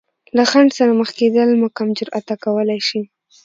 له 0.35 0.43
خنډ 0.51 0.69
سره 0.77 0.91
مخ 0.99 1.09
کېدل 1.19 1.49
مو 1.59 1.67
کم 1.77 1.87
جراته 1.97 2.35
کولی 2.43 2.79
شي. 2.87 3.01